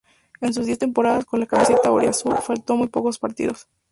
[0.39, 3.67] En sus diez temporadas con la camiseta "auriazul" faltó a muy pocos partidos.